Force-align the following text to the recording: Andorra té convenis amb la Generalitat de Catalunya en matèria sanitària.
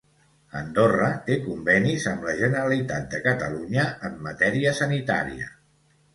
Andorra 0.59 1.09
té 1.27 1.37
convenis 1.43 2.07
amb 2.13 2.25
la 2.31 2.35
Generalitat 2.39 3.07
de 3.13 3.21
Catalunya 3.27 3.85
en 4.11 4.19
matèria 4.31 4.75
sanitària. 4.81 5.55